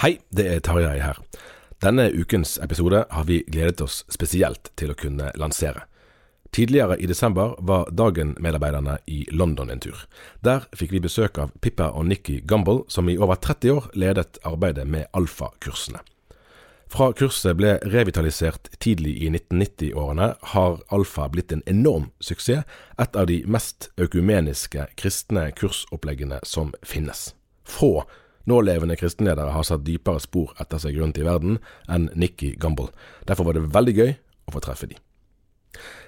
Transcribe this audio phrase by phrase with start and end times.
[0.00, 1.18] Hei, det er Tarjei her.
[1.82, 5.84] Denne ukens episode har vi gledet oss spesielt til å kunne lansere.
[6.52, 9.96] Tidligere i desember var Dagen-medarbeiderne i London en tur.
[10.44, 14.40] Der fikk vi besøk av Pippa og Nikki Gumbel, som i over 30 år ledet
[14.44, 16.02] arbeidet med alfakursene.
[16.92, 22.66] Fra kurset ble revitalisert tidlig i 1990-årene, har Alfa blitt en enorm suksess,
[23.00, 27.30] et av de mest økumeniske kristne kursoppleggene som finnes.
[27.64, 28.02] Få
[28.48, 32.90] nålevende kristenledere har satt dypere spor etter seg rundt i verden enn Nikki Gumbel.
[33.28, 34.14] Derfor var det veldig gøy
[34.48, 34.98] å få treffe de.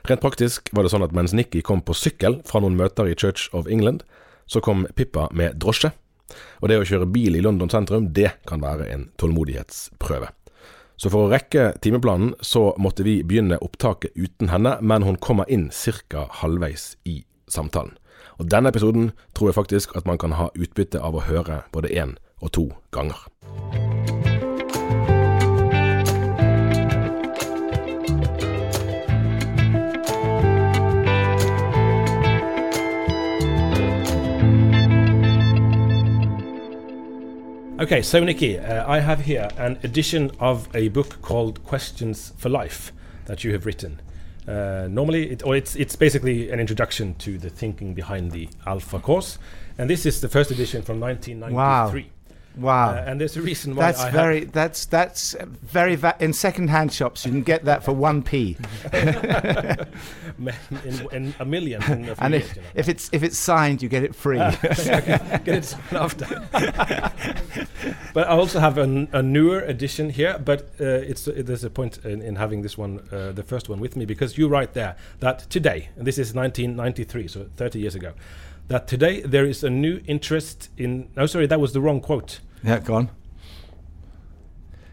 [0.05, 3.17] Rent praktisk var det sånn at mens Nikki kom på sykkel fra noen møter i
[3.17, 4.05] Church of England,
[4.47, 5.95] så kom Pippa med drosje.
[6.61, 10.29] Og det å kjøre bil i London sentrum, det kan være en tålmodighetsprøve.
[10.97, 15.49] Så for å rekke timeplanen, så måtte vi begynne opptaket uten henne, men hun kommer
[15.51, 16.29] inn ca.
[16.41, 17.97] halvveis i samtalen.
[18.39, 21.91] Og denne episoden tror jeg faktisk at man kan ha utbytte av å høre både
[21.93, 23.31] én og to ganger.
[37.85, 42.49] Okay, so Nicky, uh, I have here an edition of a book called Questions for
[42.49, 42.93] Life
[43.27, 44.01] that you have written.
[44.49, 48.99] Uh, normally, it, or it's it's basically an introduction to the thinking behind the Alpha
[48.99, 49.39] course,
[49.77, 52.03] and this is the first edition from 1993.
[52.03, 52.14] Wow.
[52.63, 54.41] Uh, and there's a reason why That's I very.
[54.41, 55.97] have, That's that's very.
[55.97, 58.57] Va- in second-hand shops, you can get that for one p.
[58.93, 59.09] in,
[61.13, 61.83] in a million.
[61.85, 62.69] In a and years, if, you know.
[62.75, 64.39] if it's if it's signed, you get it free.
[65.45, 66.27] Get it after.
[68.15, 70.39] but I also have an, a newer edition here.
[70.39, 73.69] But uh, it's uh, there's a point in, in having this one, uh, the first
[73.69, 77.79] one, with me because you write there that today, and this is 1993, so 30
[77.79, 78.13] years ago,
[78.69, 81.09] that today there is a new interest in.
[81.17, 82.41] No, sorry, that was the wrong quote.
[82.63, 83.11] yeah, go on.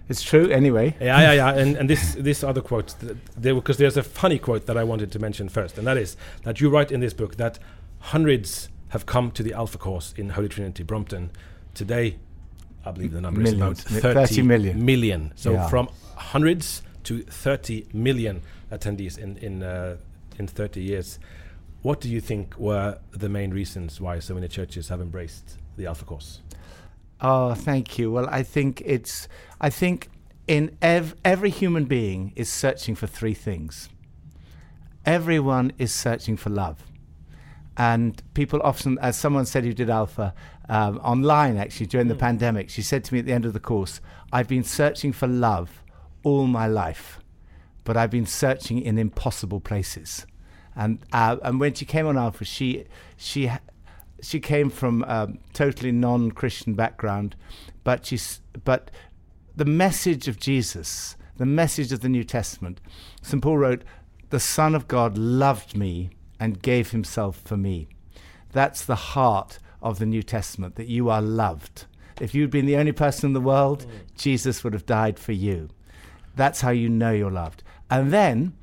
[0.09, 0.96] It's true anyway.
[1.00, 1.54] Yeah, yeah, yeah.
[1.62, 2.94] And, and this this other quote,
[3.40, 6.59] because there's a funny quote that I wanted to mention first, and that is that
[6.59, 7.59] you write in this book that
[8.00, 11.32] hundreds have come to the Alpha course in Holy Trinity, Brompton.
[11.74, 12.18] Today,
[12.86, 13.86] I believe the number Millions.
[13.86, 14.86] is about 30, 30 million.
[14.86, 15.32] million.
[15.36, 15.70] So Yeah.
[15.70, 19.96] from hundreds to 30 million attendees in in uh,
[20.38, 21.20] in 30 years.
[21.81, 25.88] What do you think were the main reasons why so many churches have embraced the
[25.88, 26.42] Alpha course?
[27.19, 28.12] Oh, thank you.
[28.12, 29.28] Well, I think it's.
[29.59, 30.09] I think
[30.47, 33.90] in ev- every human being is searching for three things.
[35.06, 36.84] Everyone is searching for love,
[37.75, 40.36] and people often, as someone said who did Alpha
[40.70, 43.59] um, online actually during the pandemic, she said to me at the end of the
[43.59, 44.02] course,
[44.32, 45.84] "I've been searching for love
[46.23, 47.20] all my life,
[47.84, 50.28] but I've been searching in impossible places."
[50.76, 52.85] And uh, and when she came on Alpha, she
[53.18, 53.52] she
[54.22, 57.35] she came from a totally non-Christian background,
[57.84, 58.91] but she's but
[59.56, 62.79] the message of Jesus, the message of the New Testament.
[63.22, 63.41] St.
[63.41, 63.84] Paul wrote,
[64.29, 67.88] "The Son of God loved me and gave Himself for me."
[68.53, 70.76] That's the heart of the New Testament.
[70.76, 71.85] That you are loved.
[72.22, 73.85] If you'd been the only person in the world,
[74.16, 75.70] Jesus would have died for you.
[76.35, 77.64] That's how you know you're loved.
[77.90, 78.53] And then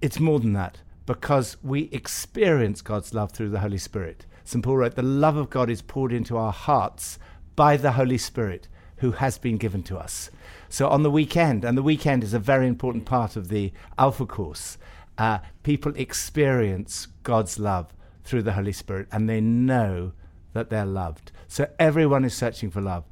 [0.00, 4.26] it's more than that because we experience God's love through the Holy Spirit.
[4.44, 4.64] St.
[4.64, 7.18] Paul wrote, The love of God is poured into our hearts
[7.56, 8.68] by the Holy Spirit
[8.98, 10.30] who has been given to us.
[10.68, 14.26] So on the weekend, and the weekend is a very important part of the Alpha
[14.26, 14.76] course,
[15.16, 17.92] uh, people experience God's love
[18.24, 20.12] through the Holy Spirit and they know
[20.52, 21.32] that they're loved.
[21.46, 23.04] So everyone is searching for love.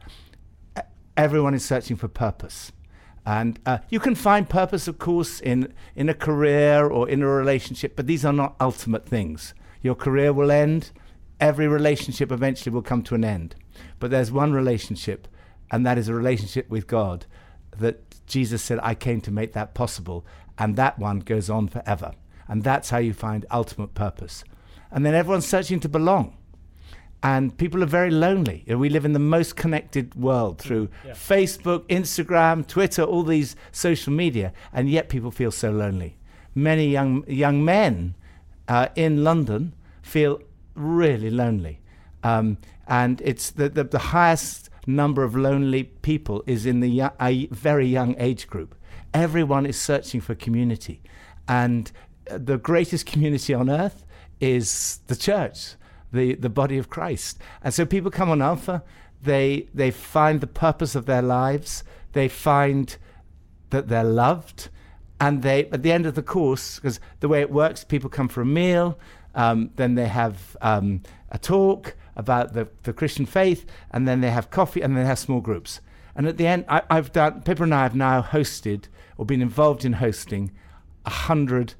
[1.16, 2.72] Everyone is searching for purpose.
[3.26, 7.26] And uh, you can find purpose, of course, in, in a career or in a
[7.26, 9.52] relationship, but these are not ultimate things.
[9.82, 10.92] Your career will end,
[11.40, 13.56] every relationship eventually will come to an end.
[13.98, 15.26] But there's one relationship,
[15.72, 17.26] and that is a relationship with God
[17.76, 20.24] that Jesus said, I came to make that possible.
[20.56, 22.12] And that one goes on forever.
[22.48, 24.44] And that's how you find ultimate purpose.
[24.90, 26.36] And then everyone's searching to belong
[27.26, 28.64] and people are very lonely.
[28.68, 34.52] We live in the most connected world through Facebook, Instagram, Twitter, all these social media,
[34.72, 36.18] and yet people feel so lonely.
[36.54, 38.14] Many young young men
[38.68, 40.40] uh, in London feel
[40.76, 41.80] really lonely,
[42.22, 47.16] um, and it's the, the the highest number of lonely people is in the yo-
[47.20, 48.76] a very young age group.
[49.12, 51.02] Everyone is searching for community,
[51.48, 51.90] and
[52.30, 54.04] uh, the greatest community on earth
[54.40, 55.74] is the church
[56.16, 57.38] the, the body of Christ.
[57.62, 58.82] And so people come on Alpha,
[59.22, 62.96] they, they find the purpose of their lives, they find
[63.70, 64.68] that they're loved,
[65.20, 68.28] and they, at the end of the course, because the way it works, people come
[68.28, 68.98] for a meal,
[69.34, 74.30] um, then they have um, a talk about the, the Christian faith, and then they
[74.30, 75.80] have coffee, and then they have small groups.
[76.14, 78.84] And at the end, I, I've done, Pippa and I have now hosted,
[79.18, 80.52] or been involved in hosting,
[81.04, 81.74] a hundred,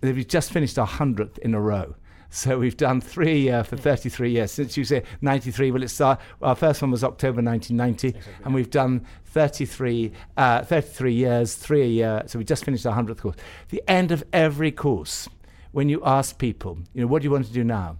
[0.00, 1.94] we've just finished our hundredth in a row.
[2.30, 4.50] So we've done three uh, for 33 years.
[4.50, 8.70] Since you say 93, well, it's our, our first one was October 1990, and we've
[8.70, 12.22] done 33, uh, 33 years, three a year.
[12.26, 13.36] So we just finished our 100th course.
[13.68, 15.28] The end of every course,
[15.72, 17.98] when you ask people, you know, what do you want to do now?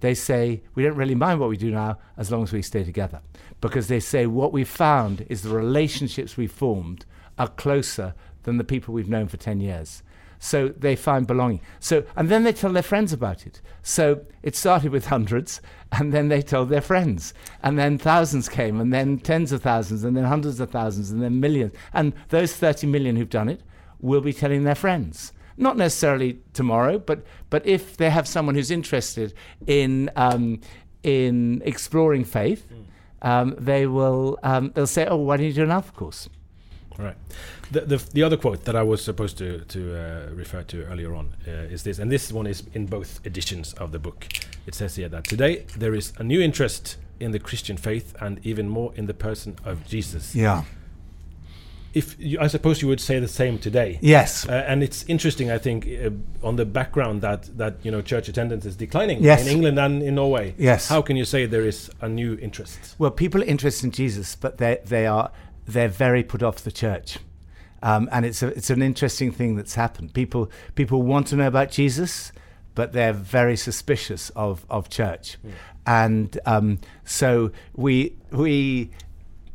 [0.00, 2.84] They say, we don't really mind what we do now as long as we stay
[2.84, 3.20] together.
[3.60, 7.04] Because they say, what we've found is the relationships we've formed
[7.36, 8.14] are closer
[8.44, 10.02] than the people we've known for 10 years
[10.38, 11.60] so they find belonging.
[11.80, 13.60] So and then they tell their friends about it.
[13.82, 15.60] So it started with hundreds,
[15.92, 20.04] and then they told their friends, and then thousands came, and then tens of thousands,
[20.04, 21.72] and then hundreds of thousands, and then millions.
[21.92, 23.62] And those 30 million who've done it
[24.00, 25.32] will be telling their friends.
[25.56, 29.34] Not necessarily tomorrow, but but if they have someone who's interested
[29.66, 30.60] in um,
[31.02, 32.66] in exploring faith,
[33.22, 36.28] um, they will um, they'll say, "Oh, why don't you do an Alpha course?"
[36.98, 37.16] Right.
[37.70, 41.14] The, the, the other quote that I was supposed to, to uh, refer to earlier
[41.14, 44.26] on uh, is this, and this one is in both editions of the book.
[44.66, 48.40] It says here that today there is a new interest in the Christian faith and
[48.44, 50.34] even more in the person of Jesus.
[50.34, 50.64] Yeah.
[51.94, 53.98] If you, I suppose you would say the same today.
[54.02, 54.46] Yes.
[54.46, 56.10] Uh, and it's interesting, I think, uh,
[56.46, 59.42] on the background that that you know church attendance is declining Yes.
[59.42, 60.54] in England and in Norway.
[60.58, 60.88] Yes.
[60.88, 62.94] How can you say there is a new interest?
[62.98, 65.30] Well, people are interested in Jesus, but they they are
[65.68, 67.18] they're very put off the church,
[67.82, 70.14] um, and it's a, it's an interesting thing that's happened.
[70.14, 72.32] People people want to know about Jesus,
[72.74, 75.36] but they're very suspicious of of church,
[75.86, 78.90] and um, so we we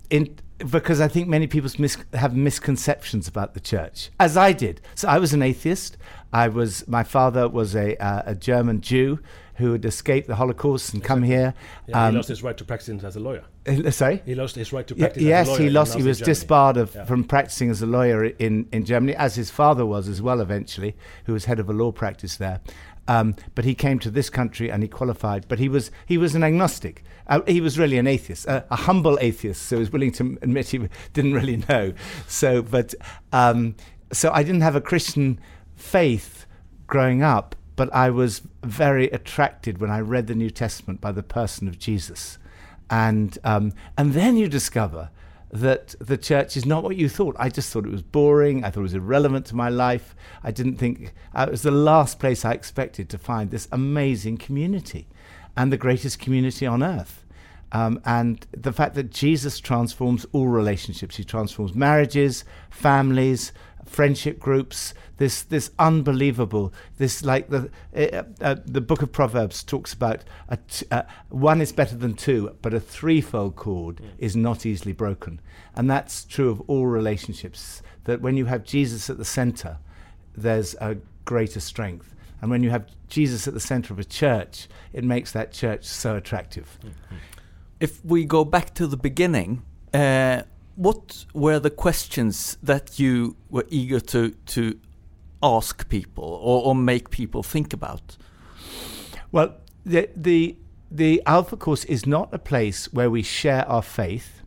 [0.09, 0.35] in
[0.71, 4.81] because I think many people mis- have misconceptions about the church, as I did.
[4.95, 5.97] So I was an atheist.
[6.31, 9.19] I was my father was a uh, a German Jew
[9.55, 11.53] who had escaped the Holocaust and come here.
[11.87, 13.43] Yeah, Um, he lost his right to practice as a lawyer.
[13.67, 14.21] uh, sorry.
[14.25, 15.21] He lost his right to practice.
[15.23, 15.95] yes, as a lawyer he lost.
[15.95, 17.05] He was disbarred of, Yeah.
[17.05, 20.41] from practicing as a lawyer in, in Germany, as his father was as well.
[20.41, 20.95] Eventually,
[21.25, 22.61] who was head of a law practice there.
[23.05, 25.45] Um, but he came to this country and he qualified.
[25.49, 27.03] But he was he was an agnostic.
[27.27, 29.61] Uh, he was really an atheist, a, a humble atheist.
[29.63, 31.93] So he was willing to admit he didn't really know.
[32.27, 32.95] So, but
[33.33, 33.75] um,
[34.11, 35.39] so I didn't have a Christian
[35.75, 36.45] faith
[36.87, 41.23] growing up, but I was very attracted when I read the New Testament by the
[41.23, 42.37] person of Jesus
[42.89, 45.09] and um, and then you discover
[45.51, 47.35] that the church is not what you thought.
[47.37, 48.63] I just thought it was boring.
[48.63, 50.15] I thought it was irrelevant to my life.
[50.43, 54.37] I didn't think uh, it was the last place I expected to find this amazing
[54.37, 55.07] community,
[55.57, 57.25] and the greatest community on earth.
[57.71, 61.15] Um, and the fact that Jesus transforms all relationships.
[61.15, 63.51] He transforms marriages, families,
[63.85, 64.93] friendship groups.
[65.17, 66.73] This this unbelievable.
[66.97, 71.61] This like the uh, uh, the book of Proverbs talks about a t- uh, one
[71.61, 75.39] is better than two, but a threefold cord is not easily broken,
[75.75, 77.81] and that's true of all relationships.
[78.05, 79.77] That when you have Jesus at the center,
[80.35, 84.67] there's a greater strength, and when you have Jesus at the center of a church,
[84.91, 86.79] it makes that church so attractive.
[87.79, 89.61] If we go back to the beginning,
[89.93, 90.43] uh,
[90.75, 94.79] what were the questions that you were eager to to
[95.41, 98.17] ask people or, or make people think about?
[99.31, 100.57] Well, the the
[100.89, 104.41] the Alpha Course is not a place where we share our faith,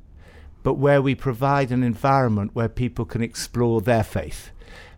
[0.62, 4.50] but where we provide an environment where people can explore their faith.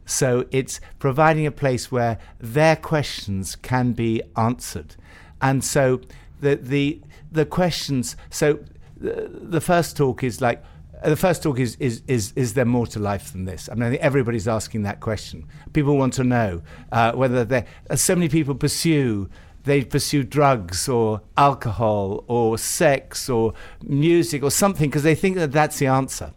[0.04, 4.96] So it's providing a place where their questions can be answered.
[5.40, 6.00] And so
[6.40, 8.60] the the the questions so
[8.96, 10.62] the, the first talk is like
[11.04, 13.68] the first talk is, is, is, is there more to life than this?
[13.70, 15.46] I mean, I think everybody's asking that question.
[15.72, 16.62] People want to know
[16.92, 19.28] uh, whether they, uh, so many people pursue,
[19.64, 25.52] they pursue drugs or alcohol or sex or music or something because they think that
[25.52, 26.32] that's the answer.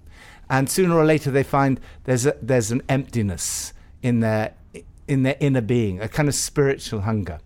[0.50, 4.53] And sooner or later they find there's, a, there's an emptiness in their,
[5.08, 7.39] in their inner being, a kind of spiritual hunger.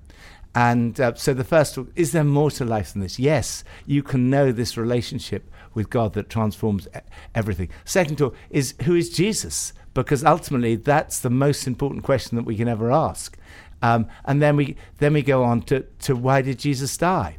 [0.55, 3.19] And uh, so the first talk, is there more to life than this?
[3.19, 6.87] Yes, you can know this relationship with God that transforms
[7.35, 7.69] everything.
[7.83, 9.73] Second talk is who is Jesus?
[9.93, 13.37] Because ultimately that's the most important question that we can ever ask.
[13.81, 17.37] Um, and then we then we go on to, to why did Jesus die?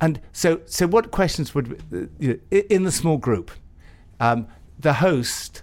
[0.00, 3.52] And so so what questions would you know, in the small group,
[4.18, 4.48] um,
[4.78, 5.62] the host,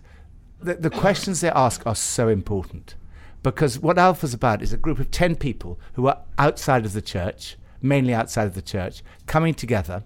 [0.61, 2.95] the, the questions they ask are so important
[3.43, 7.01] because what Alpha's about is a group of 10 people who are outside of the
[7.01, 10.03] church, mainly outside of the church, coming together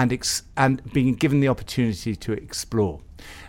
[0.00, 3.00] and, ex- and being given the opportunity to explore.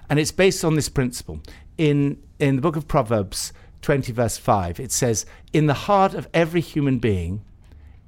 [0.09, 1.39] And it's based on this principle.
[1.77, 6.27] In, in the book of Proverbs 20, verse 5, it says, In the heart of
[6.33, 7.45] every human being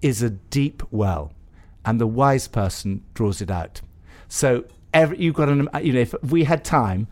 [0.01, 1.31] is a deep well,
[1.85, 3.79] and the wise person draws it out.
[4.27, 7.07] So every, you've got an, you know, if we had time,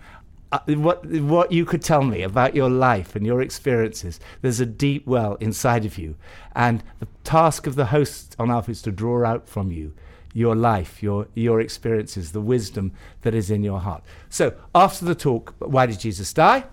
[0.51, 4.19] uh, what what you could tell me about your life and your experiences.
[4.41, 6.17] There's a deep well inside of you,
[6.53, 9.93] and the task of the host on Alpha is to draw out from you
[10.33, 14.03] your life, your your experiences, the wisdom that is in your heart.
[14.29, 16.65] So after the talk, why did Jesus die?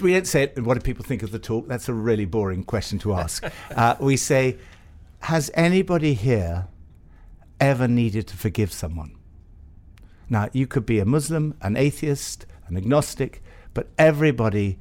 [0.00, 1.68] We don't say it, what do people think of the talk.
[1.68, 3.44] That's a really boring question to ask.
[3.76, 4.58] uh, we say,
[5.20, 6.66] has anybody here
[7.60, 9.16] ever needed to forgive someone?
[10.28, 14.78] Now, you could be a Muslim, an atheist, an agnostic, but everybody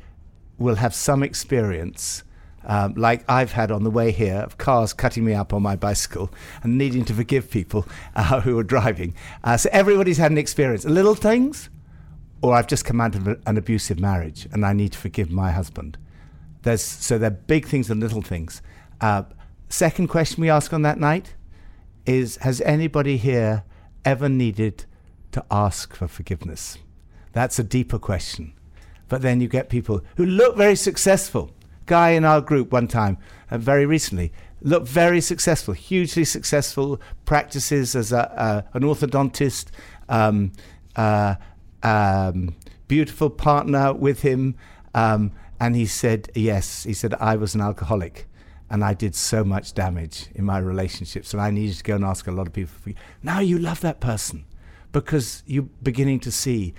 [0.58, 2.24] will have some experience,
[2.68, 5.76] um, like I've had on the way here, of cars cutting me up on my
[5.76, 6.30] bicycle
[6.62, 9.16] and needing to forgive people uh, who are driving.
[9.44, 10.86] Uh, so everybody's had an experience.
[10.86, 11.70] Little things,
[12.42, 15.52] or I've just come out of an abusive marriage and I need to forgive my
[15.52, 15.98] husband.
[16.64, 18.62] There's, so they're big things and little things.
[19.00, 19.24] Uh,
[19.70, 21.34] second question we ask on that night
[22.06, 23.64] is Has anybody here
[24.04, 24.86] ever needed
[25.32, 26.78] to ask for forgiveness?
[27.32, 28.54] That's a deeper question.
[29.08, 31.52] But then you get people who look very successful.
[31.88, 33.18] Guy in our group one time,
[33.50, 39.68] uh, very recently, looked very successful, hugely successful, practices as a, uh, an orthodontist,
[40.10, 40.52] um,
[40.96, 41.36] uh,
[41.84, 42.56] um,
[42.88, 44.56] beautiful partner with him.
[44.94, 48.28] Um, and he said, Yes, he said, I was an alcoholic
[48.70, 52.04] and I did so much damage in my relationships, and I needed to go and
[52.04, 52.74] ask a lot of people.
[52.82, 52.96] For you.
[53.24, 54.46] now you love that person
[54.92, 56.74] because you're beginning to see.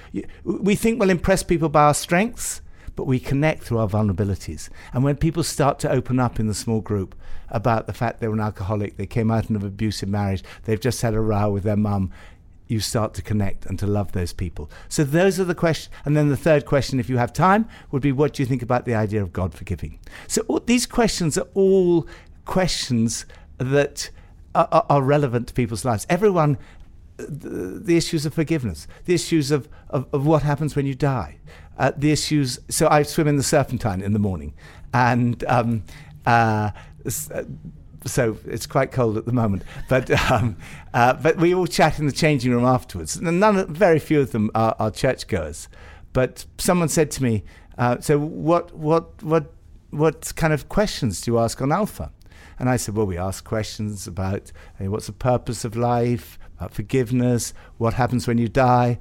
[0.44, 2.60] We think we'll impress people by our strengths,
[2.98, 4.70] but we connect through our vulnerabilities.
[4.92, 7.14] And when people start to open up in the small group
[7.48, 10.80] about the fact they were an alcoholic, they came out of an abusive marriage, they've
[10.80, 12.10] just had a row with their mum,
[12.66, 14.68] you start to connect and to love those people.
[14.88, 15.94] So those are the questions.
[16.04, 18.62] And then the third question, if you have time, would be what do you think
[18.62, 20.00] about the idea of God forgiving?
[20.26, 22.04] So all, these questions are all
[22.46, 23.26] questions
[23.58, 24.10] that
[24.56, 26.04] are, are- relevant to people's lives.
[26.10, 26.58] Everyone,
[27.20, 30.96] uh, the, the issues of forgiveness, the issues of, of, of what happens when you
[30.96, 31.38] die,
[31.78, 32.58] uh, the issues.
[32.68, 34.54] So I swim in the Serpentine in the morning,
[34.92, 35.84] and um,
[36.26, 36.70] uh,
[37.06, 37.42] uh,
[38.06, 39.62] so it's quite cold at the moment.
[39.88, 40.56] But um,
[40.94, 43.16] uh, but we all chat in the changing room afterwards.
[43.16, 45.68] And none, very few of them are, are churchgoers.
[46.12, 47.44] But someone said to me,
[47.76, 49.52] uh, "So what what what
[49.90, 52.12] what kind of questions do you ask on Alpha?"
[52.58, 56.74] And I said, "Well, we ask questions about uh, what's the purpose of life, about
[56.74, 58.98] forgiveness, what happens when you die."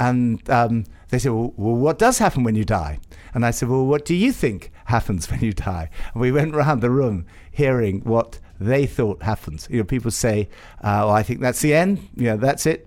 [0.00, 2.98] And um, they said, well, what does happen when you die?
[3.34, 5.90] And I said, well, what do you think happens when you die?
[6.14, 9.68] And we went round the room hearing what they thought happens.
[9.70, 12.08] You know, people say, uh, well, I think that's the end.
[12.16, 12.86] You know, that's it.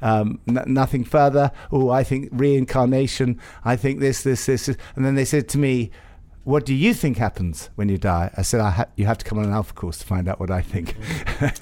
[0.00, 1.52] Um, n- nothing further.
[1.70, 3.38] Oh, I think reincarnation.
[3.64, 4.68] I think this, this, this.
[4.68, 5.90] And then they said to me,
[6.44, 8.30] what do you think happens when you die?
[8.36, 10.38] I said, I ha- you have to come on an alpha course to find out
[10.40, 10.96] what I think.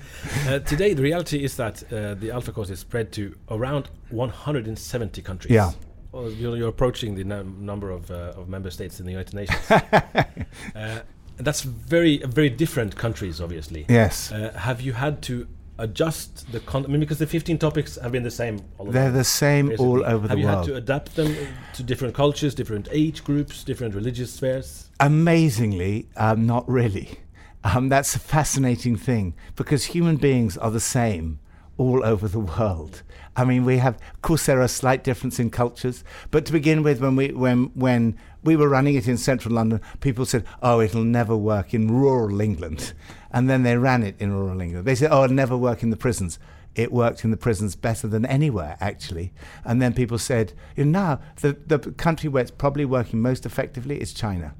[0.46, 5.20] Uh, today, the reality is that uh, the Alpha Course is spread to around 170
[5.22, 5.52] countries.
[5.52, 5.72] Yeah.
[6.12, 9.34] Well, you're, you're approaching the num- number of, uh, of member states in the United
[9.34, 9.70] Nations.
[10.76, 11.00] uh,
[11.38, 13.84] that's very very different countries, obviously.
[13.88, 14.30] Yes.
[14.30, 15.48] Uh, have you had to
[15.79, 18.61] adjust the con- I mean, because the 15 topics have been the same.
[18.79, 19.87] All They're the same basically.
[19.87, 21.35] all over Have the you had to adapt them
[21.75, 24.91] to different cultures, different age groups, different religious spheres?
[25.00, 27.21] Amazingly, um, not really.
[27.64, 31.38] Um, that's a fascinating thing because human beings are the same
[31.79, 33.02] all over the world.
[33.35, 36.05] I mean, we have, of course, there are slight differences in cultures.
[36.31, 39.81] But to begin with, when we when when we were running it in central London,
[40.00, 42.93] people said, "Oh, it'll never work in rural England,"
[43.32, 44.86] and then they ran it in rural England.
[44.86, 46.38] They said, "Oh, it'll never work in the prisons."
[46.74, 49.32] It worked in the prisons better than anywhere, actually.
[49.62, 53.44] And then people said, you know, now the the country where it's probably working most
[53.44, 54.54] effectively is China,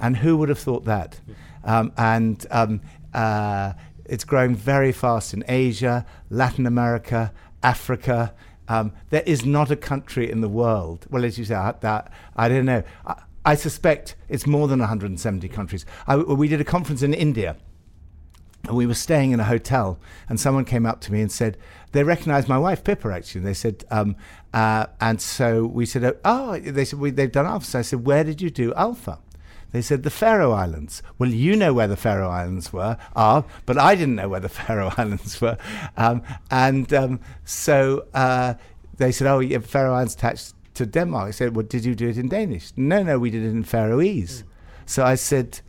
[0.00, 1.20] and who would have thought that?
[1.64, 2.80] Um, and um,
[3.12, 3.72] uh,
[4.04, 7.32] it's growing very fast in Asia, Latin America,
[7.62, 8.34] Africa.
[8.68, 11.06] Um, there is not a country in the world.
[11.10, 12.82] Well, as you say, I, that I don't know.
[13.06, 15.86] I, I suspect it's more than 170 countries.
[16.06, 17.56] I, we did a conference in India,
[18.72, 19.98] we were staying in a hotel,
[20.28, 21.56] and someone came up to me and said
[21.92, 23.08] they recognised my wife Pippa.
[23.12, 24.16] Actually, they said, um,
[24.52, 27.66] uh, and so we said, oh, they said we, they've done Alpha.
[27.66, 29.18] So I said, where did you do Alpha?
[29.70, 31.02] They said the Faroe Islands.
[31.18, 34.48] Well, you know where the Faroe Islands were, are, but I didn't know where the
[34.60, 35.58] Faroe Islands were.
[35.96, 38.54] Um, and um, so uh,
[38.96, 41.28] they said, oh, yeah, Faroe Islands attached to Denmark.
[41.28, 42.72] I said, well, did you do it in Danish?
[42.76, 44.42] No, no, we did it in Faroese.
[44.42, 44.46] Mm.
[44.86, 45.60] So I said,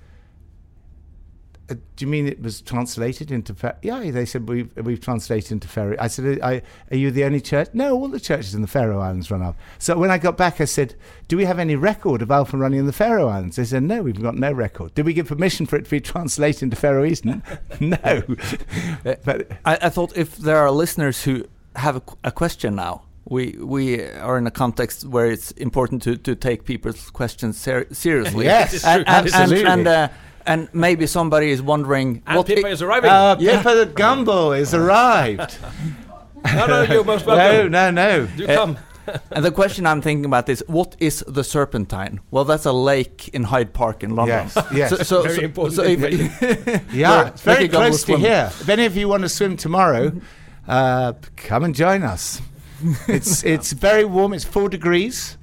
[1.69, 3.77] uh, do you mean it was translated into Fa-?
[3.81, 6.61] yeah they said we've, we've translated into Faroe I said I,
[6.91, 9.57] are you the only church no all the churches in the Faroe Islands run up
[9.77, 10.95] so when I got back I said
[11.27, 14.01] do we have any record of Alpha running in the Faroe Islands they said no
[14.01, 17.23] we've got no record did we give permission for it to be translated into Faroese
[17.79, 18.23] no
[19.03, 21.45] but I, I, thought if there are listeners who
[21.75, 26.17] have a, a question now we we are in a context where it's important to,
[26.17, 28.45] to take people's questions ser seriously.
[28.45, 29.65] yes, and, and, absolutely.
[29.65, 30.09] And, and uh,
[30.49, 33.09] and maybe somebody is wondering and what Pippa is arriving.
[33.09, 33.57] Uh, yeah.
[33.57, 35.57] Pippa the Gumbel is arrived.
[36.55, 37.71] no, no, you're most welcome.
[37.71, 38.27] No, no, no.
[38.35, 38.77] Do uh, come.
[39.31, 42.19] and the question I'm thinking about is, what is the Serpentine?
[42.31, 44.49] Well, that's a lake in Hyde Park in London.
[44.55, 44.89] Yes, yes.
[44.89, 45.75] So, so, very so, important.
[45.75, 48.49] So if, yeah, it's very close to here.
[48.51, 50.19] If any of you want to swim tomorrow,
[50.67, 52.41] uh, come and join us.
[53.07, 54.33] It's it's very warm.
[54.33, 55.37] It's four degrees.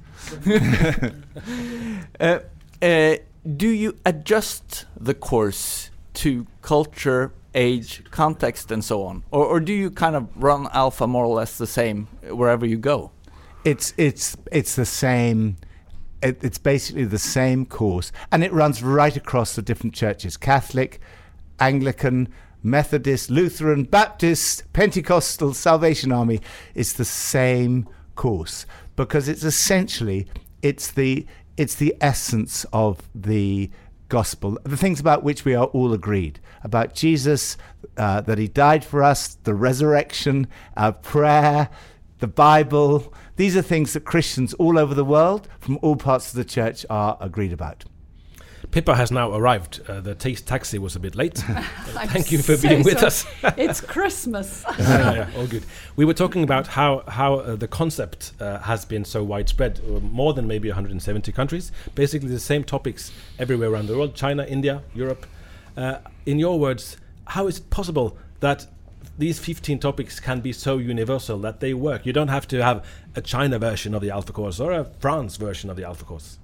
[2.19, 2.39] uh,
[2.81, 3.15] uh,
[3.55, 9.71] do you adjust the course to culture, age, context, and so on, or, or do
[9.71, 13.11] you kind of run Alpha more or less the same wherever you go?
[13.63, 15.57] It's it's it's the same.
[16.21, 20.99] It, it's basically the same course, and it runs right across the different churches: Catholic,
[21.59, 22.29] Anglican,
[22.63, 26.41] Methodist, Lutheran, Baptist, Pentecostal, Salvation Army.
[26.75, 30.27] It's the same course because it's essentially
[30.61, 31.25] it's the
[31.57, 33.69] it's the essence of the
[34.09, 37.57] gospel, the things about which we are all agreed about Jesus,
[37.97, 40.47] uh, that he died for us, the resurrection,
[41.01, 41.69] prayer,
[42.19, 43.13] the Bible.
[43.35, 46.85] These are things that Christians all over the world, from all parts of the church,
[46.89, 47.85] are agreed about.
[48.71, 49.81] Pippa has now arrived.
[49.87, 51.37] Uh, the t- taxi was a bit late.
[51.37, 53.25] Thank you for so being with us.
[53.57, 54.63] it's Christmas.
[54.77, 55.63] yeah, yeah, all good.
[55.95, 59.99] We were talking about how how uh, the concept uh, has been so widespread, uh,
[60.01, 61.71] more than maybe 170 countries.
[61.95, 65.25] Basically, the same topics everywhere around the world: China, India, Europe.
[65.75, 68.67] Uh, in your words, how is it possible that
[69.17, 72.05] these 15 topics can be so universal that they work?
[72.05, 75.37] You don't have to have a China version of the Alpha Course or a France
[75.37, 76.37] version of the Alpha Course.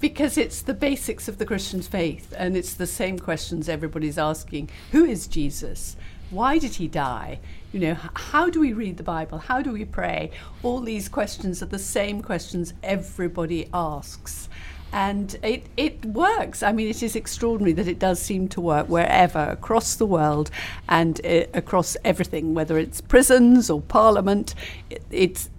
[0.00, 4.70] Because it's the basics of the Christian's faith, and it's the same questions everybody's asking.
[4.92, 5.96] Who is Jesus?
[6.30, 7.40] Why did he die?
[7.72, 9.38] You know, how do we read the Bible?
[9.38, 10.30] How do we pray?
[10.62, 14.48] All these questions are the same questions everybody asks.
[14.92, 16.62] And it, it works.
[16.62, 20.50] I mean, it is extraordinary that it does seem to work wherever, across the world,
[20.88, 24.54] and uh, across everything, whether it's prisons or parliament.
[24.88, 25.50] It, it's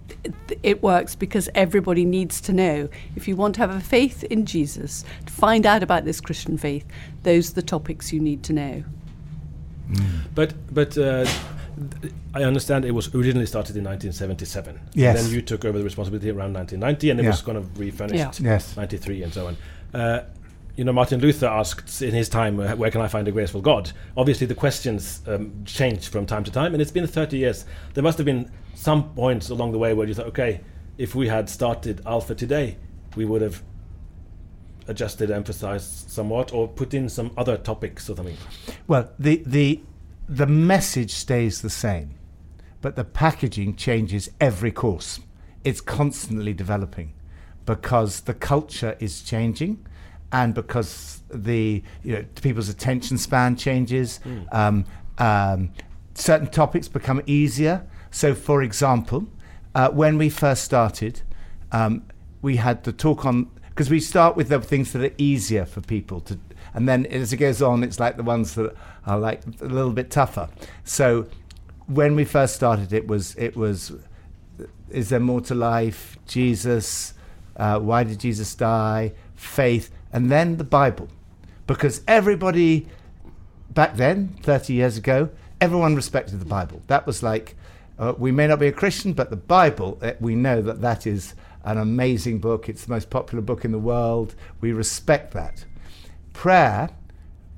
[0.62, 2.88] it works because everybody needs to know.
[3.16, 6.58] If you want to have a faith in Jesus, to find out about this Christian
[6.58, 6.86] faith,
[7.22, 8.84] those are the topics you need to know.
[9.90, 10.20] Mm.
[10.34, 11.26] But but uh,
[12.34, 14.80] I understand it was originally started in 1977.
[14.94, 15.16] Yes.
[15.16, 17.30] And then you took over the responsibility around 1990, and it yeah.
[17.30, 18.40] was kind of refurnished.
[18.40, 18.52] Yeah.
[18.52, 18.76] Yes.
[18.76, 19.56] 93 and so on.
[19.92, 20.24] Uh,
[20.80, 23.92] you know, Martin Luther asked in his time, "Where can I find a graceful God?"
[24.16, 27.66] Obviously, the questions um, changed from time to time, and it's been 30 years.
[27.92, 30.62] There must have been some points along the way where you thought, okay,
[30.96, 32.78] if we had started Alpha today,
[33.14, 33.62] we would have
[34.88, 38.38] adjusted, emphasized somewhat, or put in some other topics or something.
[38.86, 39.82] Well, the the
[40.30, 42.14] the message stays the same,
[42.80, 45.20] but the packaging changes every course.
[45.62, 47.12] It's constantly developing
[47.66, 49.84] because the culture is changing
[50.32, 54.46] and because the you know people's attention span changes mm.
[54.54, 54.84] um,
[55.18, 55.70] um,
[56.14, 59.26] certain topics become easier so, for example,
[59.74, 61.22] uh, when we first started,
[61.72, 62.02] um,
[62.42, 65.80] we had the talk on because we start with the things that are easier for
[65.80, 66.38] people to,
[66.74, 68.74] and then as it goes on, it's like the ones that
[69.06, 70.48] are like a little bit tougher.
[70.84, 71.28] So
[71.86, 73.92] when we first started, it was it was
[74.90, 76.18] is there more to life?
[76.26, 77.14] Jesus,
[77.56, 79.12] uh, why did Jesus die?
[79.36, 81.08] Faith, and then the Bible,
[81.66, 82.86] because everybody
[83.70, 86.82] back then, 30 years ago, everyone respected the Bible.
[86.88, 87.54] That was like,
[87.98, 91.06] uh, we may not be a Christian, but the Bible, uh, we know that that
[91.06, 92.68] is an amazing book.
[92.68, 94.34] It's the most popular book in the world.
[94.60, 95.64] We respect that.
[96.32, 96.90] Prayer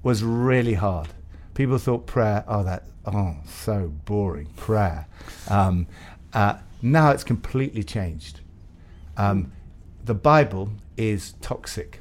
[0.02, 1.08] was really hard.
[1.54, 5.06] People thought prayer, oh, that, oh, so boring, prayer.
[5.48, 5.86] Um,
[6.32, 8.40] uh, now it's completely changed.
[9.16, 9.52] Um,
[10.04, 12.00] the Bible is toxic.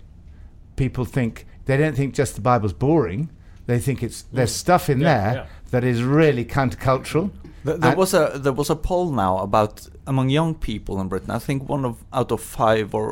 [0.84, 3.30] People think, they don't think just the Bible's boring.
[3.68, 5.46] They think it's there's stuff in Yeah, there yeah.
[5.72, 7.30] that is really countercultural.
[7.66, 11.30] Th- There was a there was a poll now about among young people in Britain.
[11.30, 13.06] I think one of out of five or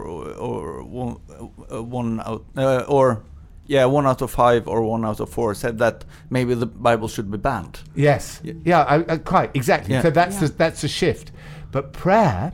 [0.50, 1.18] or one,
[1.72, 3.22] uh, one out uh, or
[3.68, 7.08] yeah one out of five or one out of four said that maybe the Bible
[7.08, 7.76] should be banned.
[7.96, 8.42] Yes.
[8.66, 9.94] Yeah, I, I, quite exactly.
[9.94, 10.02] Yeah.
[10.02, 10.48] So that's Yeah.
[10.48, 11.32] the, that's a shift.
[11.72, 12.54] But prayer,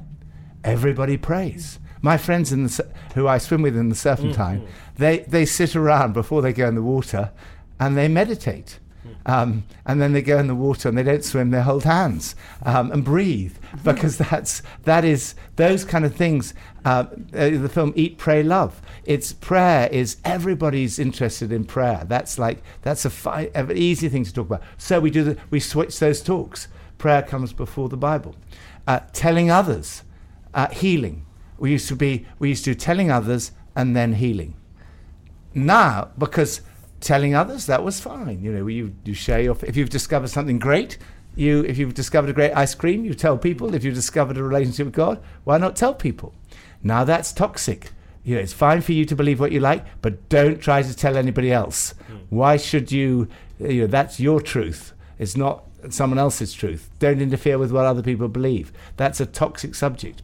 [0.64, 1.80] everybody prays.
[2.02, 6.14] My friends in the, who I swim with in the Serpentine, they they sit around
[6.14, 7.32] before they go in the water,
[7.80, 8.80] and they meditate.
[9.28, 12.36] Um, and then they go in the water and they don't swim; they hold hands
[12.64, 16.54] um, and breathe because that's that is those kind of things.
[16.84, 18.82] Uh, uh, the film Eat, Pray, Love.
[19.04, 22.04] It's prayer is everybody's interested in prayer.
[22.08, 24.64] That's like that's a fi- an easy thing to talk about.
[24.78, 26.68] So we do the, we switch those talks.
[26.98, 28.36] Prayer comes before the Bible.
[28.88, 30.04] Uh, telling others,
[30.54, 31.26] uh, healing.
[31.58, 34.56] We used to be we used to do telling others and then healing
[35.56, 36.62] now because
[37.00, 38.42] telling others that was fine.
[38.42, 40.98] You know you, you share your if you've discovered something great
[41.36, 43.74] you if you've discovered a great ice cream you tell people.
[43.74, 46.34] If you've discovered a relationship with god why not tell people?
[46.84, 47.92] Now that's toxic.
[48.24, 50.96] You know it's fine for you to believe what you like but don't try to
[50.96, 51.94] tell anybody else.
[52.08, 52.18] Hmm.
[52.30, 53.28] Why should you
[53.60, 54.94] you know that's your truth.
[55.18, 56.90] It's not someone else's truth.
[57.00, 58.74] Don't interfere with what other people believe.
[58.98, 60.22] That's a toxic subject.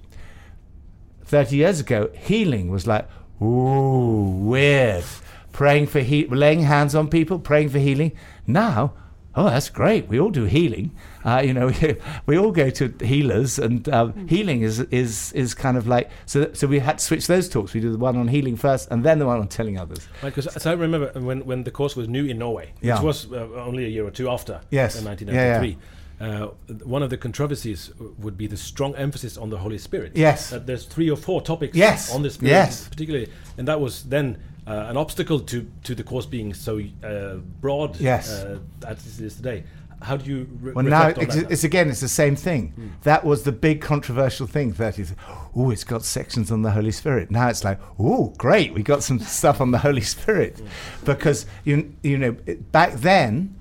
[1.25, 3.07] 30 years ago, healing was like,
[3.41, 5.03] ooh, weird.
[5.51, 8.13] Praying for he- laying hands on people, praying for healing.
[8.47, 8.93] Now,
[9.35, 10.07] oh, that's great.
[10.07, 10.91] We all do healing.
[11.25, 15.53] Uh, you know, we, we all go to healers, and um, healing is is is
[15.53, 16.51] kind of like so.
[16.53, 17.73] So we had to switch those talks.
[17.73, 19.99] We do the one on healing first, and then the one on telling others.
[20.23, 22.95] Right, because as I remember when, when the course was new in Norway, Yeah.
[22.95, 24.95] which was uh, only a year or two after Yes.
[24.95, 25.77] in Yeah, 1993.
[26.21, 26.47] Uh,
[26.83, 30.11] one of the controversies would be the strong emphasis on the Holy Spirit.
[30.15, 30.51] Yes.
[30.51, 32.13] That there's three or four topics Yes.
[32.13, 32.87] on the Spirit, Yes.
[32.87, 37.35] particularly, and that was then uh, an obstacle to, to the course being so uh,
[37.59, 38.29] broad Yes.
[38.29, 39.63] uh, as it is today.
[40.03, 41.51] How do you re- Well, now reflect on it's, that?
[41.51, 42.93] it's again, it's the same thing.
[43.03, 44.73] That was the big controversial thing.
[44.73, 45.13] That is,
[45.55, 47.31] oh, it's got sections on the Holy Spirit.
[47.31, 50.61] Now it's like, oh, great, we got some stuff on the Holy Spirit,
[51.05, 52.35] because you you know
[52.71, 53.55] back then,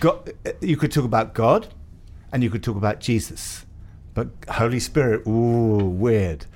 [0.00, 1.68] God, you could talk about God,
[2.32, 3.64] and you could talk about Jesus,
[4.14, 6.46] but Holy Spirit, ooh, weird.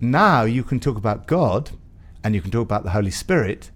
[0.00, 1.70] Now you can talk about God,
[2.26, 3.70] and you can talk about the Holy Spirit.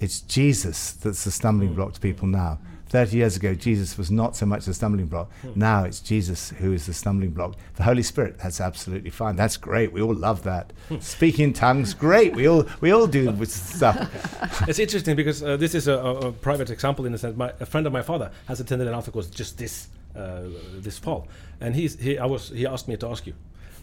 [0.00, 1.76] It's Jesus that's the stumbling hmm.
[1.76, 2.58] block to people now.
[2.88, 5.30] 30 years ago, Jesus was not so much the stumbling block.
[5.42, 5.52] Hmm.
[5.54, 7.56] Now it's Jesus who is the stumbling block.
[7.76, 9.36] The Holy Spirit, that's absolutely fine.
[9.36, 9.92] That's great.
[9.92, 10.72] We all love that.
[10.88, 10.98] Hmm.
[10.98, 12.34] Speaking in tongues, great.
[12.34, 13.96] We all we all do with stuff.
[14.68, 17.52] it's interesting because uh, this is a, a, a private example in the sense my,
[17.60, 21.28] a friend of my father has attended an alpha course just this this fall,
[21.60, 23.34] and he's he I was he asked me to ask you.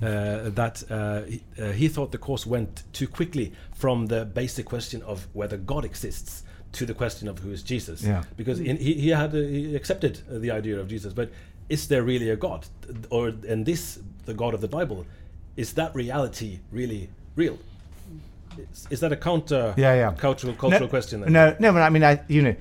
[0.04, 4.66] Uh, that uh, he, uh, he thought the course went too quickly from the basic
[4.66, 8.04] question of whether God exists to the question of who is Jesus.
[8.04, 8.24] Yeah.
[8.36, 11.30] Because in, he, he had uh, he accepted uh, the idea of Jesus, but
[11.70, 12.66] is there really a God,
[13.12, 15.06] or and this the God of the Bible,
[15.56, 17.60] is that reality really real?
[18.58, 20.14] Is, is that a counter Yeah, yeah.
[20.14, 21.22] cultural cultural no, question?
[21.22, 21.34] Then?
[21.34, 22.56] No, no, but I mean, I, you know,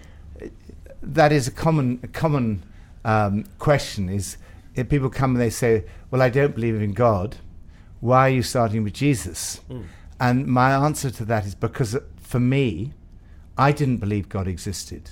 [1.02, 2.62] that is a common, a common
[3.04, 4.08] um, question.
[4.08, 4.36] Is
[4.74, 7.36] if people come and they say, "Well, I don't believe in God.
[8.00, 9.60] Why are you starting with Jesus?"
[10.18, 12.92] And my answer to that is because uh, for me,
[13.56, 15.10] I didn't believe God existed,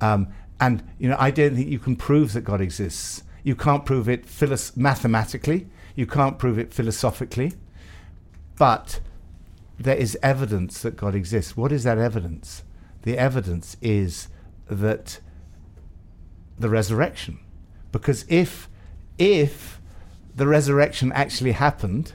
[0.00, 0.28] um,
[0.58, 3.22] and you know, I don't think you can prove that God exists.
[3.42, 4.26] You can't prove it
[4.76, 5.66] mathematically.
[5.96, 7.52] You can't prove it philosophically,
[8.58, 9.00] but
[9.78, 11.56] there is evidence that God exists.
[11.56, 12.62] What is that evidence?
[13.02, 14.28] The evidence is
[14.68, 15.20] that
[16.60, 17.38] the resurrection.
[17.92, 18.68] Because if
[19.18, 19.80] if
[20.34, 22.12] the resurrection actually happened,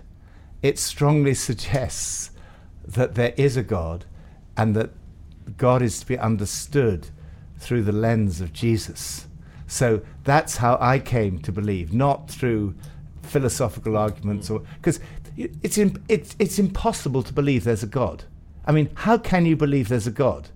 [0.61, 2.31] it strongly suggests
[2.87, 4.05] that there is a God
[4.57, 4.91] and that
[5.57, 7.09] God is to be understood
[7.57, 9.27] through the lens of Jesus.
[9.67, 12.75] So that's how I came to believe, not through
[13.21, 14.99] philosophical arguments or because
[15.35, 15.77] it's,
[16.07, 18.23] it's it's impossible to believe there's a God.
[18.65, 20.49] I mean, how can you believe there's a God?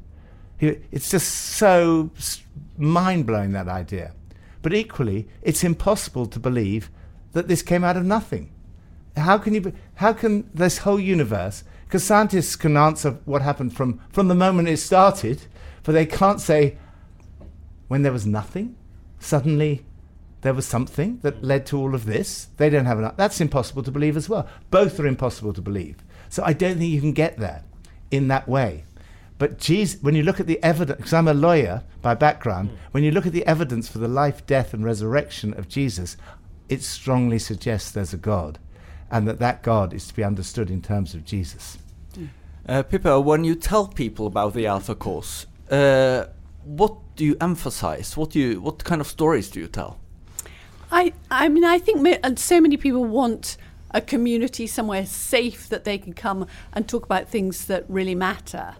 [0.59, 2.11] It's just so
[2.79, 4.13] mind blowing that idea.
[4.61, 6.89] But equally, it's impossible to believe
[7.33, 8.51] that this came out of nothing.
[9.15, 9.73] How can you?
[9.95, 11.63] How can this whole universe?
[11.85, 15.41] Because scientists can answer what happened from from the moment it started,
[15.83, 16.77] but they can't say
[17.87, 18.75] when there was nothing,
[19.19, 19.85] suddenly
[20.41, 22.47] there was something that led to all of this.
[22.57, 23.17] They don't have enough.
[23.17, 24.47] That's impossible to believe as well.
[24.71, 25.97] Both are impossible to believe.
[26.29, 27.63] So I don't think you can get there
[28.11, 28.85] in that way.
[29.39, 33.03] But Jesus, when you look at the evidence, because I'm a lawyer by background, when
[33.03, 36.17] you look at the evidence for the life, death, and resurrection of Jesus,
[36.67, 38.59] it strongly suggests there's a God,
[39.09, 41.79] and that that God is to be understood in terms of Jesus.
[42.67, 46.25] Uh, Pippa, when you tell people about the Alpha Course, uh,
[46.63, 48.15] what do you emphasize?
[48.15, 49.97] What do you, what kind of stories do you tell?
[50.91, 53.57] I, I mean, I think ma- and so many people want
[53.91, 58.75] a community somewhere safe that they can come and talk about things that really matter,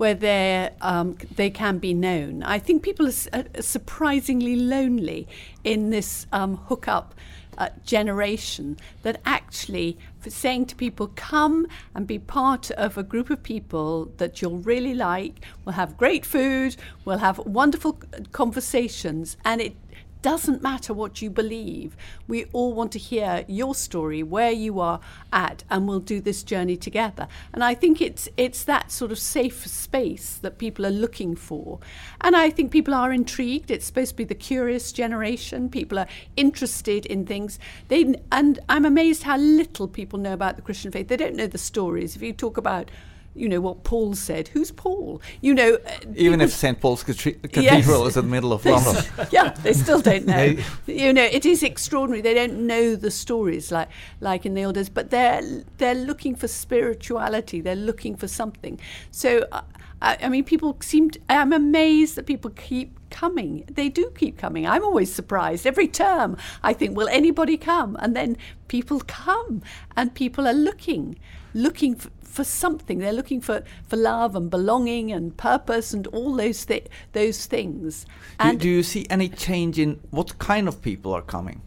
[0.00, 2.42] where they um, they can be known.
[2.42, 5.28] I think people are, s- are surprisingly lonely
[5.62, 7.14] in this um, hookup.
[7.58, 13.42] Uh, generation that actually saying to people come and be part of a group of
[13.42, 18.00] people that you'll really like we'll have great food we'll have wonderful
[18.32, 19.76] conversations and it
[20.22, 21.96] doesn't matter what you believe.
[22.28, 25.00] We all want to hear your story, where you are
[25.32, 27.28] at, and we'll do this journey together.
[27.52, 31.78] And I think it's it's that sort of safe space that people are looking for.
[32.20, 33.70] And I think people are intrigued.
[33.70, 35.68] It's supposed to be the curious generation.
[35.68, 37.58] People are interested in things.
[37.88, 41.08] They and I'm amazed how little people know about the Christian faith.
[41.08, 42.16] They don't know the stories.
[42.16, 42.90] If you talk about
[43.34, 44.48] you know what Paul said.
[44.48, 45.22] Who's Paul?
[45.40, 46.80] You know, uh, Even if St.
[46.80, 49.04] Paul's Cathe- Cathedral is in the middle of London.
[49.30, 50.56] yeah, they still don't know.
[50.86, 52.20] You know, it is extraordinary.
[52.22, 53.88] They don't know the stories like
[54.20, 55.42] like in the old days, but they're
[55.78, 57.60] they're looking for spirituality.
[57.60, 58.80] They're looking for something.
[59.10, 59.62] So, uh,
[60.02, 61.10] I, I mean, people seem.
[61.10, 63.64] To, I'm amazed that people keep coming.
[63.70, 64.66] They do keep coming.
[64.66, 66.36] I'm always surprised every term.
[66.62, 67.96] I think, will anybody come?
[68.00, 68.36] And then
[68.68, 69.62] people come,
[69.96, 71.18] and people are looking,
[71.54, 72.98] looking for, for something.
[72.98, 78.04] They're looking for, for love and belonging and purpose and all those thi- those things.
[78.04, 78.08] Do,
[78.38, 81.60] And do you see any change in what kind of people are coming?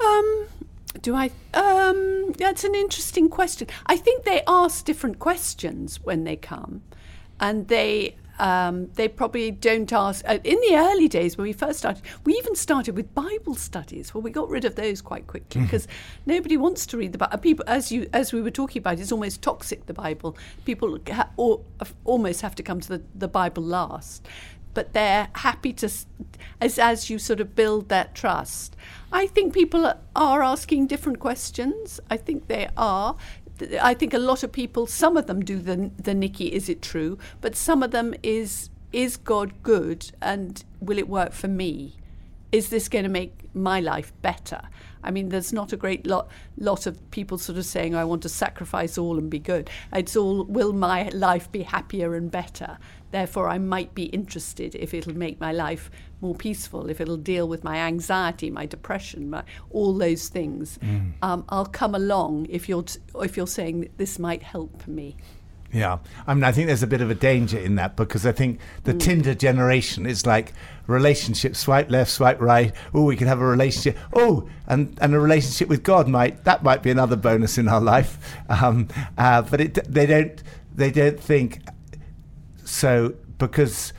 [0.00, 0.46] Um,
[1.02, 1.30] do I?
[1.54, 3.68] Um, that's an interesting question.
[3.86, 6.82] I think they ask different questions when they come,
[7.40, 8.16] and they.
[8.40, 10.24] Um, they probably don't ask.
[10.24, 14.14] Uh, in the early days when we first started, we even started with Bible studies.
[14.14, 15.88] Well, we got rid of those quite quickly because
[16.24, 17.38] nobody wants to read the Bible.
[17.38, 19.86] People, as you as we were talking about, it's almost toxic.
[19.86, 20.36] The Bible.
[20.64, 21.62] People ha- or,
[22.04, 24.24] almost have to come to the, the Bible last
[24.74, 25.90] but they're happy to
[26.60, 28.76] as as you sort of build that trust
[29.12, 33.16] i think people are- asking different questions i think they are
[33.80, 36.82] i think a lot of people some of them do the the Nicky is it
[36.82, 41.96] true but some of them is is god good and will it work for me
[42.52, 44.60] is this going to make my life better?
[45.02, 48.22] I mean, there's not a great lot lot of people sort of saying, "I want
[48.22, 52.78] to sacrifice all and be good." It's all, "Will my life be happier and better?"
[53.10, 55.90] Therefore, I might be interested if it'll make my life
[56.20, 60.78] more peaceful, if it'll deal with my anxiety, my depression, my, all those things.
[60.78, 61.12] Mm.
[61.22, 65.16] Um, I'll come along if you're t- if you're saying that this might help me.
[65.72, 68.32] Yeah, I mean, I think there's a bit of a danger in that because I
[68.32, 70.54] think the Tinder generation is like
[70.86, 72.72] relationship, swipe left, swipe right.
[72.94, 73.98] Oh, we can have a relationship.
[74.14, 77.80] Oh, and and a relationship with God might that might be another bonus in our
[77.80, 78.18] life.
[78.50, 80.42] Um, uh, but it they don't
[80.74, 81.60] they don't think
[82.68, 83.92] so because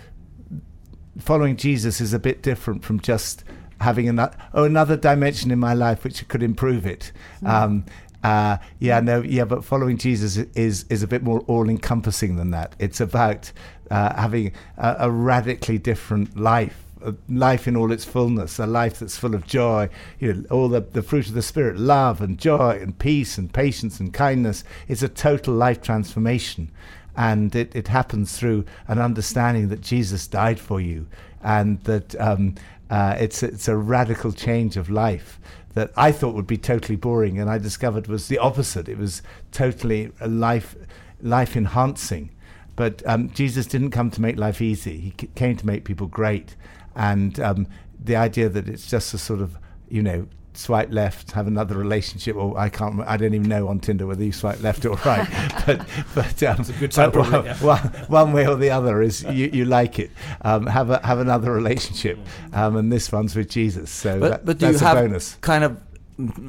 [1.17, 3.43] following Jesus is a bit different from just
[3.81, 7.11] having another oh another dimension in my life which could improve it.
[7.45, 7.85] Um,
[8.23, 12.51] uh, yeah, no, yeah, but following Jesus is is a bit more all encompassing than
[12.51, 12.75] that.
[12.77, 13.51] It's about
[13.89, 16.85] uh, having a, a radically different life.
[17.01, 19.87] A life in all its fullness, a life that's full of joy,
[20.19, 23.53] you know, all the, the fruit of the Spirit, love and joy and peace and
[23.53, 24.65] patience and kindness.
[24.89, 26.71] It's a total life transformation
[27.19, 31.05] and it, it happens through an understanding that Jesus died for you,
[31.43, 32.55] and that um,
[32.89, 35.37] uh, it's it's a radical change of life
[35.73, 38.87] that I thought would be totally boring, and I discovered was the opposite.
[38.87, 40.77] It was totally life
[41.21, 42.31] life enhancing.
[42.77, 44.97] But um, Jesus didn't come to make life easy.
[44.97, 46.55] He came to make people great,
[46.95, 47.67] and um,
[48.01, 49.57] the idea that it's just a sort of
[49.89, 53.79] you know swipe left, have another relationship, or I can't, I don't even know on
[53.79, 55.27] Tinder whether you swipe left or right,
[55.65, 55.85] but
[56.15, 57.55] but um, It's a good time but to one, yeah.
[57.57, 60.11] one, one way or the other is you, you like it.
[60.41, 62.17] Um, have a have another relationship,
[62.53, 65.35] um, and this one's with Jesus, so But, that, but that's you a have bonus.
[65.41, 65.77] kind of,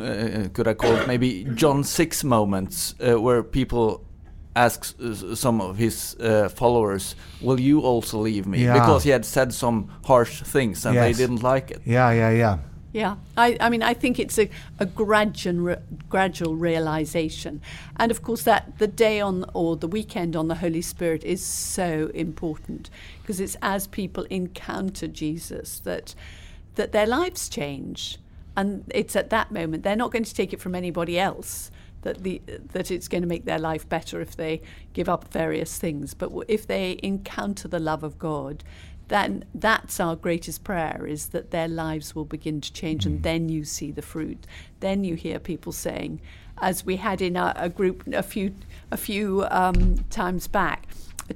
[0.01, 4.05] uh, could I call it maybe John 6 moments uh, where people
[4.57, 8.75] asks uh, some of his uh, followers, "Will you also leave me?" Yeah.
[8.75, 11.17] Because he had said some harsh things and Yes.
[11.17, 11.81] they didn't like it.
[11.87, 12.59] Yeah, yeah, yeah.
[12.93, 14.51] Yeah, I, I mean, I think it's a,
[14.81, 15.77] a gradual,
[16.09, 17.61] gradual realization.
[17.97, 21.45] And of course, that the day on or the weekend on the Holy Spirit is
[21.45, 22.91] so important
[23.23, 26.17] because it's as people encounter Jesus that,
[26.75, 28.19] that their lives change.
[28.57, 31.71] And it's at that moment, they're not going to take it from anybody else.
[32.03, 32.41] That the
[32.73, 34.63] that it's going to make their life better if they
[34.95, 38.65] give up various things, but if they encounter the love of God,
[39.11, 43.49] then that's our greatest prayer is that their lives will begin to change and then
[43.49, 44.47] you see the fruit.
[44.79, 46.21] Then you hear people saying
[46.63, 48.55] as we had in a, a group a few
[48.91, 50.87] a few um, times back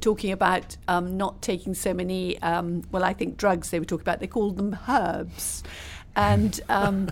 [0.00, 4.02] talking about um, not taking so many um, well I think drugs they were talking
[4.02, 5.62] about they called them herbs
[6.16, 7.08] and um,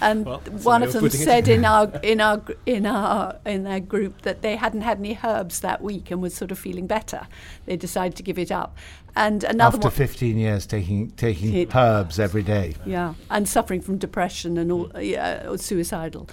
[0.00, 3.80] and Well, one of of them said in our in our in our in their
[3.80, 7.26] group that they hadn't had any herbs that week and was sort of feeling better.
[7.66, 8.76] They decided to give it up.
[9.18, 12.74] And another After one, 15 years taking taking It- herbs every day.
[12.84, 16.28] yeah, and suffering from depression and all, yeah, suicidal,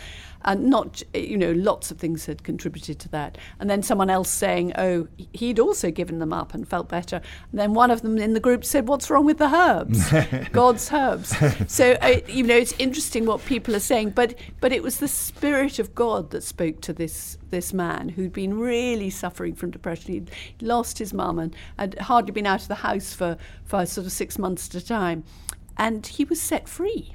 [0.45, 3.37] and not you know lots of things had contributed to that.
[3.59, 7.17] And then someone else saying, oh, he'd also given them up and felt better.
[7.51, 10.11] And then one of them in the group said, what's wrong with the herbs?
[10.51, 11.35] God's herbs.
[11.71, 15.07] So uh, you know it's interesting what people are saying, but but it was the
[15.07, 20.13] spirit of God that spoke to this this man who'd been really suffering from depression.
[20.13, 24.05] He'd lost his mum and had hardly been out of the house for for sort
[24.05, 25.23] of six months at a time
[25.77, 27.13] and he was set free.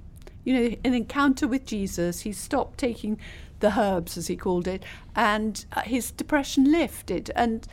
[0.49, 3.19] You know, an encounter with Jesus, he stopped taking
[3.61, 4.83] the herbs, as he called it,
[5.15, 7.31] and uh, his depression lifted.
[7.37, 7.67] And,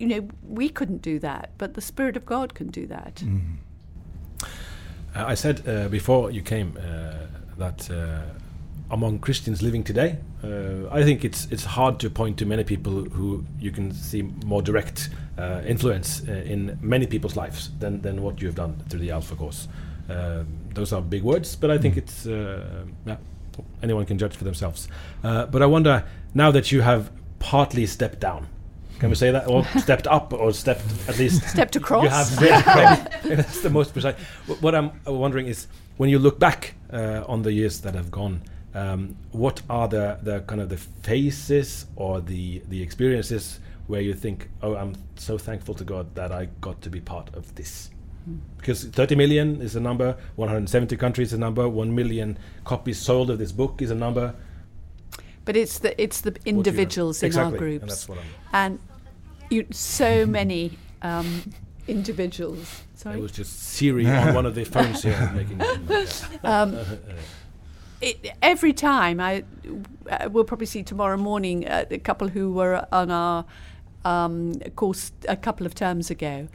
[0.00, 3.22] you know, we couldn't do that, but the Spirit of God can do that.
[5.14, 7.26] Uh, I said uh, before you came uh,
[7.56, 8.22] that uh,
[8.90, 13.04] among Christians living today, uh, I think it's it's hard to point to many people
[13.16, 18.22] who you can see more direct uh, influence uh, in many people's lives than, than
[18.22, 19.68] what you've done through the Alpha course.
[20.08, 20.46] Um
[20.78, 23.16] those are big words, but I think it's uh, yeah,
[23.82, 24.88] anyone can judge for themselves.
[25.24, 27.10] Uh, but I wonder now that you have
[27.40, 28.46] partly stepped down.
[29.00, 32.04] Can we say that, or stepped up, or stepped at least Stepped across.
[32.04, 33.36] You have yeah, maybe.
[33.36, 34.16] that's the most precise.
[34.60, 38.42] What I'm wondering is when you look back uh, on the years that have gone,
[38.74, 44.14] um, what are the, the kind of the phases or the the experiences where you
[44.14, 47.90] think, oh, I'm so thankful to God that I got to be part of this.
[48.56, 53.30] Because 30 million is a number, 170 countries is a number, 1 million copies sold
[53.30, 54.34] of this book is a number.
[55.44, 56.58] But it's the it's the you know.
[56.58, 58.18] individuals in Exactly, our and groups, I'm-
[58.52, 58.78] and
[59.50, 61.42] you so many um,
[61.86, 62.82] individuals.
[62.94, 65.62] Sorry, It was just Siri on one of the phones here making.
[66.44, 66.76] um,
[68.00, 69.44] it, every time I
[70.10, 73.44] uh, we'll probably see tomorrow morning uh, the couple who were on our
[74.04, 76.48] um, course a couple of terms ago,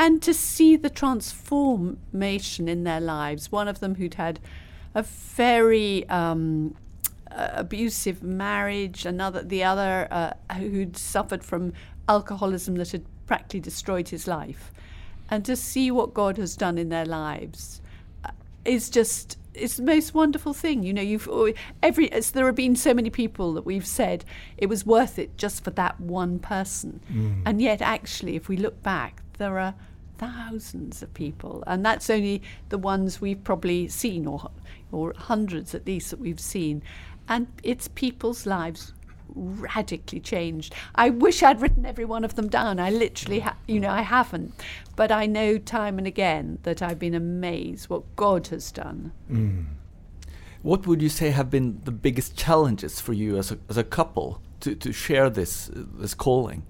[0.00, 3.52] and to see the transformation in their lives.
[3.52, 4.40] One of them who'd had
[4.94, 6.74] a very um,
[7.30, 11.74] abusive marriage, another the other uh, who'd suffered from
[12.08, 14.72] alcoholism that had practically destroyed his life,
[15.30, 17.82] and to see what God has done in their lives
[18.24, 18.30] uh,
[18.64, 20.82] is just it's the most wonderful thing.
[20.82, 21.28] You know, you've
[21.82, 24.24] every there have been so many people that we've said
[24.56, 27.42] it was worth it just for that one person, Mm.
[27.46, 29.74] and yet actually, if we look back, there are
[30.18, 34.50] thousands of people, and that's only the ones we've probably seen, or
[34.92, 36.82] or hundreds at least that we've seen,
[37.28, 38.92] and it's people's lives
[39.34, 40.74] radically changed.
[40.94, 42.78] I wish I'd written every one of them down.
[42.78, 44.54] I literally, ha- you know, I haven't,
[44.96, 49.12] but I know time and again that I've been amazed what God has done.
[50.62, 53.84] What would you say have been the biggest challenges for you as a, as a
[53.84, 56.64] couple to, to share this uh, this calling?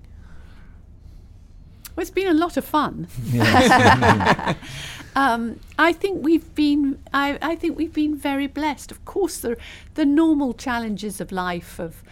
[1.96, 3.08] Well, it's been a lot of fun.
[3.24, 4.56] Yes.
[5.16, 7.00] um, I think we've been.
[7.12, 8.92] I, I think we've been very blessed.
[8.92, 9.56] Of course, the
[9.94, 12.04] the normal challenges of life of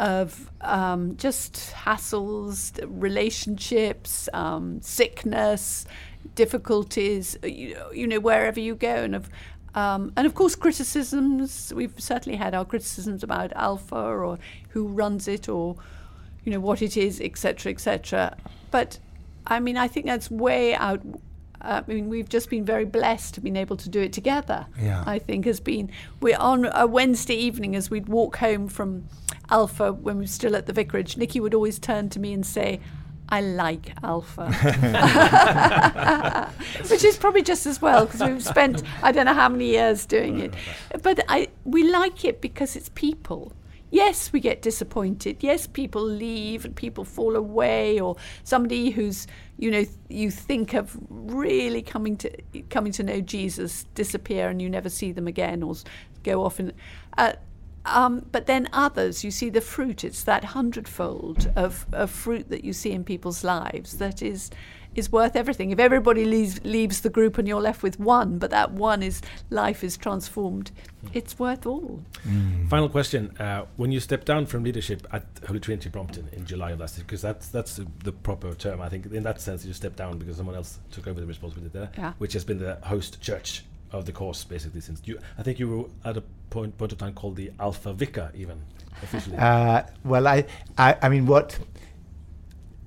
[0.00, 5.84] of um, just hassles, relationships, um, sickness,
[6.34, 7.36] difficulties.
[7.42, 9.28] You, you know, wherever you go, and of
[9.74, 11.72] um, and of course criticisms.
[11.76, 14.38] We've certainly had our criticisms about Alpha or
[14.70, 15.76] who runs it or
[16.44, 18.36] you know what it is, etc., etc.
[18.70, 18.98] But
[19.46, 21.02] I mean, I think that's way out.
[21.60, 24.66] I mean, we've just been very blessed to been able to do it together.
[24.80, 25.04] Yeah.
[25.06, 25.90] I think has been
[26.22, 29.04] we're on a Wednesday evening as we'd walk home from
[29.50, 31.16] Alpha when we were still at the vicarage.
[31.16, 32.80] Nicky would always turn to me and say.
[33.32, 34.50] I like Alpha,
[36.90, 40.04] which is probably just as well because we've spent I don't know how many years
[40.04, 40.52] doing it,
[41.04, 43.52] but I we like it because it's people.
[43.90, 45.38] yes, we get disappointed.
[45.40, 49.26] Yes, people leave and people fall away, or somebody who's
[49.58, 52.30] you know you think of really coming to
[52.68, 55.74] coming to know Jesus disappear and you never see them again, or
[56.22, 56.72] go off and.
[57.16, 57.32] Uh,
[57.86, 60.04] um, but then others, you see the fruit.
[60.04, 64.50] It's that hundredfold of, of fruit that you see in people's lives that is
[64.92, 65.70] is worth everything.
[65.70, 69.22] If everybody leaves leaves the group and you're left with one, but that one is
[69.48, 70.72] life is transformed,
[71.12, 72.02] it's worth all.
[72.68, 76.72] Final question: uh, When you stepped down from leadership at Holy Trinity Brompton in July
[76.72, 79.06] of last year, because that's that's the, the proper term, I think.
[79.06, 82.12] In that sense, you stepped down because someone else took over the responsibility there, Yeah.
[82.18, 85.18] which has been the host church of the course basically since you.
[85.38, 88.62] I think you were at a point point of time called the Alpha Vicar, even
[89.02, 89.36] officially.
[89.36, 90.44] Uh, well, I,
[90.78, 91.58] I, I mean, what?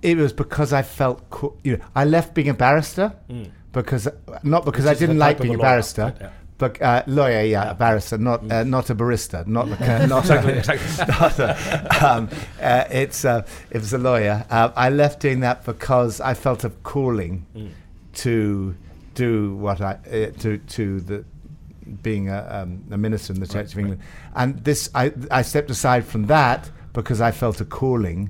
[0.02, 3.50] It was because I felt, co- you know, I left being a barrister Mm.
[3.72, 4.08] because
[4.44, 6.30] not because Which I didn't like of a being a barrister, right, yeah.
[6.58, 10.20] but uh, lawyer, yeah, a barrister, not uh, not a barista, not like a, not
[10.24, 11.06] Exactly, a, exactly.
[11.20, 12.30] not a- um,
[12.62, 14.46] uh, it's uh, it was a lawyer.
[14.50, 17.70] Uh, I left doing that because I felt a calling Mm.
[18.16, 18.76] to
[19.14, 21.26] do what I uh, to to the
[22.02, 24.02] being a, um, a minister in the Church of England,
[24.36, 28.30] and this I I stepped aside from that because I felt a calling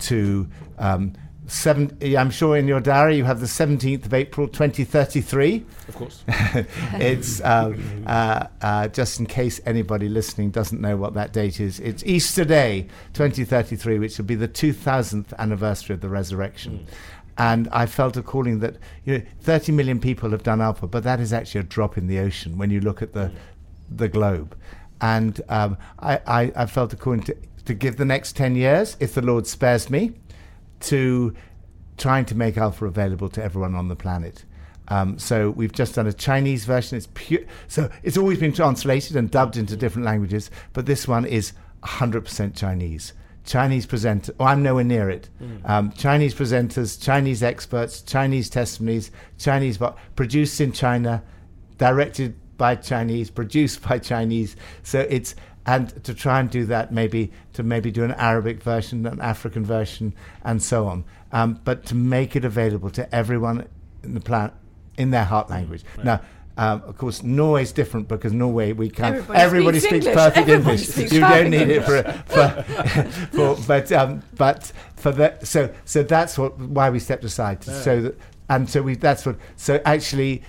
[0.00, 0.48] to.
[0.78, 1.14] Um,
[1.50, 5.64] Seven, I'm sure in your diary you have the 17th of April 2033.
[5.88, 6.22] Of course.
[6.28, 11.80] it's um, uh, uh, just in case anybody listening doesn't know what that date is.
[11.80, 16.86] It's Easter Day 2033, which will be the 2000th anniversary of the resurrection.
[17.38, 21.04] And I felt a calling that you know 30 million people have done Alpha, but
[21.04, 23.32] that is actually a drop in the ocean when you look at the
[23.88, 24.56] the globe.
[25.00, 27.36] And um, I, I, I felt a calling to,
[27.66, 30.14] to give the next 10 years, if the Lord spares me,
[30.80, 31.34] to
[31.96, 34.44] trying to make alpha available to everyone on the planet.
[34.88, 36.96] Um, so we've just done a Chinese version.
[36.96, 37.42] It's pure.
[37.66, 42.56] So it's always been translated and dubbed into different languages, but this one is 100%
[42.56, 43.12] Chinese.
[43.48, 44.34] Chinese presenter.
[44.38, 45.30] Oh, I'm nowhere near it.
[45.64, 49.78] Um, Chinese presenters, Chinese experts, Chinese testimonies, Chinese
[50.16, 51.22] produced in China,
[51.78, 54.54] directed by Chinese, produced by Chinese.
[54.82, 55.34] So it's
[55.64, 59.64] and to try and do that, maybe to maybe do an Arabic version, an African
[59.64, 61.04] version, and so on.
[61.32, 63.66] Um, but to make it available to everyone
[64.02, 64.52] in the planet
[64.98, 65.84] in their heart language.
[66.04, 66.20] Now.
[66.58, 70.24] Um, of course, Norway is different because Norway we can Everybody everybody speaks speaks, English.
[70.24, 70.88] perfect Everyone English.
[70.88, 75.72] speaks you don't perfect need it for, for, for but um, but for that so
[75.84, 78.16] so that's what why we stepped aside to, so that
[78.48, 80.42] and so we that's what so actually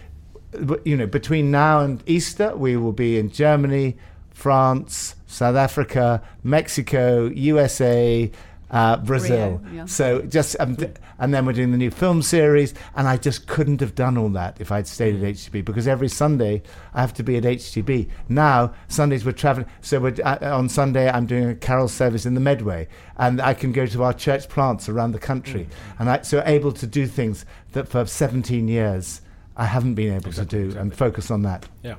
[0.84, 3.96] you know between now and Easter we will be in Germany,
[4.32, 8.32] France, South Africa, Mexico, USA.
[8.72, 9.58] Uh, Brazil.
[9.64, 9.86] Rio, yeah.
[9.86, 13.48] So just um, th- and then we're doing the new film series, and I just
[13.48, 16.62] couldn't have done all that if I'd stayed at HTB because every Sunday
[16.94, 18.10] I have to be at HTB.
[18.28, 22.36] Now Sundays we're traveling, so we're, uh, on Sunday I'm doing a carol service in
[22.36, 25.68] the Medway, and I can go to our church plants around the country,
[25.98, 29.22] and I so able to do things that for 17 years
[29.58, 31.68] I haven't been able Exactly, to do and focus on that.
[31.84, 31.96] Yeah,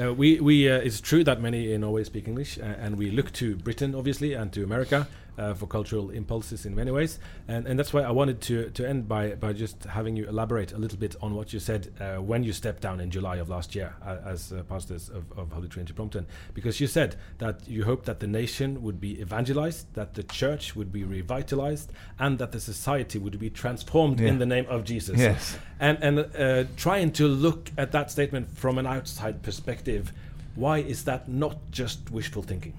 [0.00, 3.10] uh, we we uh, it's true that many in Norway speak English, uh, and we
[3.10, 5.08] look to Britain obviously and to America
[5.38, 7.18] uh, for cultural impulses in many ways,
[7.48, 10.72] and and that's why I wanted to to end by by just having you elaborate
[10.72, 13.48] a little bit on what you said uh, when you stepped down in July of
[13.48, 17.66] last year uh, as uh, pastors of, of Holy Trinity Brompton, because you said that
[17.68, 22.38] you hoped that the nation would be evangelized, that the church would be revitalized, and
[22.38, 24.28] that the society would be transformed Yeah.
[24.28, 25.56] in the name of Jesus Yes.
[25.80, 30.12] and and uh, trying to look at that statement from an outside perspective
[30.54, 32.74] why is that not just wishful thinking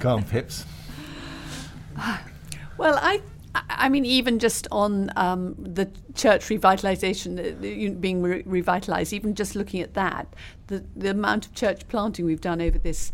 [0.00, 0.64] Come, on, Pips.
[2.76, 3.20] Well, I,
[3.54, 9.54] I- mean, even just on um, the church revitalization, uh, being re- revitalized, even just
[9.54, 10.26] looking at that,
[10.66, 13.12] the, the amount of church planting we've done over this,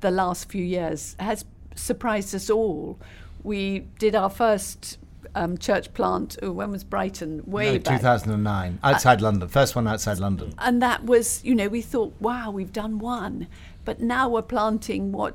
[0.00, 1.44] the last few years, has
[1.74, 2.98] surprised us all.
[3.42, 4.96] We did our first
[5.34, 7.42] um, church plant, oh, when was Brighton?
[7.44, 7.98] Way No, back.
[7.98, 10.54] 2009, outside London, first one outside London.
[10.58, 13.48] And that was, you know, we thought, wow, we've done one.
[13.84, 15.34] But now we're planting what,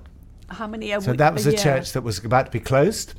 [0.49, 1.59] how many a So that was a year?
[1.59, 3.15] church that was about to be closed.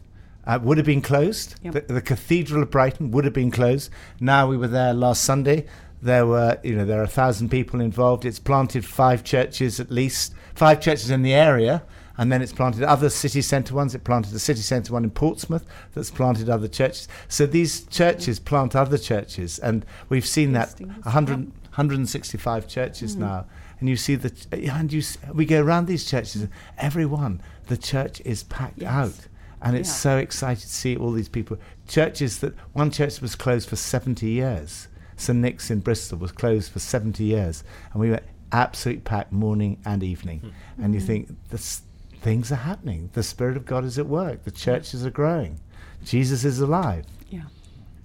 [0.47, 1.55] Uh, would have been closed.
[1.63, 1.73] Yep.
[1.75, 3.91] The, the Cathedral of Brighton would have been closed.
[4.21, 5.67] Now we were there last Sunday.
[6.03, 8.25] There were, you know, there are a thousand people involved.
[8.25, 11.83] It's planted five churches at least, five churches in the area,
[12.17, 13.95] and then it's planted other city centre ones.
[13.95, 17.07] It planted a city centre one in Portsmouth that's planted other churches.
[17.29, 23.47] So these churches plant other churches, and we've seen that Hastings, 100, 165 churches now,
[23.81, 27.41] and you see the and you s- we go around these churches, and every one
[27.67, 28.91] the church is packed Yes.
[28.91, 29.29] out,
[29.63, 29.95] and it's Yeah.
[29.95, 31.59] so excited to see all these people.
[31.89, 34.89] Churches that one church was closed for 70 years.
[35.17, 37.63] St Nick's in Bristol was closed for 70 years,
[37.93, 38.21] and we were
[38.53, 40.41] absolutely packed morning and evening.
[40.41, 40.85] Hmm.
[40.85, 41.07] And you hmm.
[41.07, 41.83] think this,
[42.21, 43.11] things are happening.
[43.13, 44.45] The Spirit of God is at work.
[44.45, 45.61] The churches are growing.
[46.05, 47.05] Jesus is alive.
[47.29, 47.43] Yeah.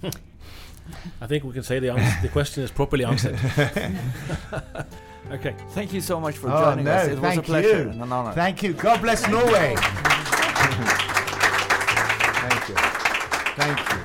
[1.22, 3.40] I think we can say the, ans- the question is properly answered.
[5.32, 5.56] okay.
[5.72, 7.08] Thank you so much for Oh, joining no, us.
[7.08, 7.90] It was a pleasure you.
[7.90, 8.34] and an honor.
[8.34, 8.74] Thank you.
[8.74, 9.76] God bless Norway.
[12.46, 12.76] Thank you.
[13.56, 14.05] Thank you.